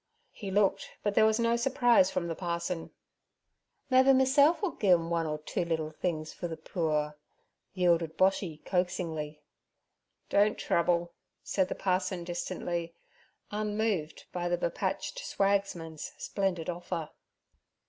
[0.31, 2.89] He looked, but there was no surprise from the parson.
[3.91, 7.13] 'Mebbe me meself ull gi' 'em one or two little things for ther pooer'
[7.75, 9.43] yielded Boshy coaxingly.
[10.27, 12.95] 'Don't trouble' said the parson distantly,
[13.51, 17.11] unmoved by the bepatched swagsman's splendid offer.